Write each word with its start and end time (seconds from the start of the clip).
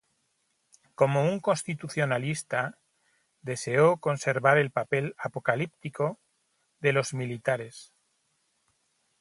Como 0.95 1.21
un 1.21 1.39
constitucionalista, 1.39 2.79
deseó 3.43 3.97
conservar 3.97 4.57
el 4.57 4.71
papel 4.71 5.13
apolítico 5.19 6.17
de 6.79 6.91
los 6.91 7.13
militares. 7.13 7.93